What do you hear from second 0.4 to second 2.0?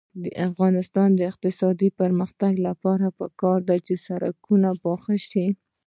افغانستان د اقتصادي